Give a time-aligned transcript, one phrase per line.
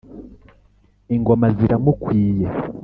[1.15, 2.47] Ingoma ziramukwiye.